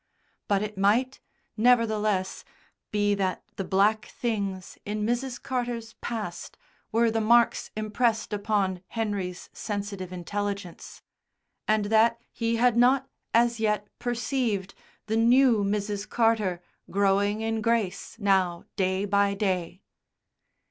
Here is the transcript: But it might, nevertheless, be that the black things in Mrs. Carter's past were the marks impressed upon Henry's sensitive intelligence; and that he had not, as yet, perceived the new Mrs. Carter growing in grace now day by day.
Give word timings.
But 0.47 0.63
it 0.63 0.79
might, 0.79 1.19
nevertheless, 1.55 2.43
be 2.91 3.13
that 3.13 3.43
the 3.57 3.63
black 3.63 4.07
things 4.07 4.79
in 4.83 5.05
Mrs. 5.05 5.39
Carter's 5.39 5.93
past 6.01 6.57
were 6.91 7.11
the 7.11 7.21
marks 7.21 7.69
impressed 7.77 8.33
upon 8.33 8.81
Henry's 8.87 9.51
sensitive 9.53 10.11
intelligence; 10.11 11.03
and 11.67 11.85
that 11.85 12.19
he 12.31 12.55
had 12.55 12.75
not, 12.77 13.11
as 13.31 13.59
yet, 13.59 13.89
perceived 13.99 14.73
the 15.05 15.17
new 15.17 15.63
Mrs. 15.63 16.09
Carter 16.09 16.63
growing 16.89 17.41
in 17.41 17.61
grace 17.61 18.17
now 18.17 18.65
day 18.77 19.05
by 19.05 19.35
day. 19.35 19.83